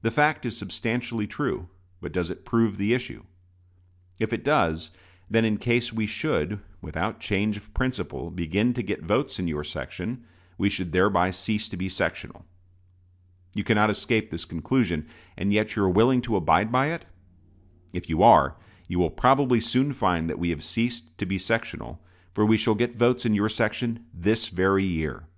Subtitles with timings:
[0.00, 1.68] The fact is substantially true;
[2.00, 3.24] but does it prove the issue?
[4.18, 4.90] If it does,
[5.28, 9.64] then in case we should, without change of principle, begin to get votes in your
[9.64, 10.24] section,
[10.56, 12.46] we should thereby cease to be sectional.
[13.54, 17.04] You cannot escape this conclusion; and yet are you willing to abide by it?
[17.92, 18.56] If you are,
[18.86, 22.74] you will probably soon find that we have ceased to be sectional, for we shall
[22.74, 25.28] get votes in your section this very year.